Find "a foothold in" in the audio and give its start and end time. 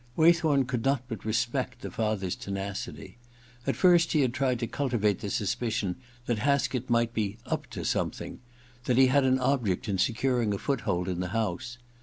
10.55-11.19